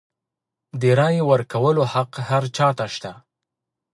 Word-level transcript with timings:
د 0.81 0.83
رایې 0.99 1.23
ورکولو 1.31 1.81
حق 1.93 2.11
هر 2.27 2.43
چا 2.55 2.67
ته 2.77 2.85
شته. 2.93 3.11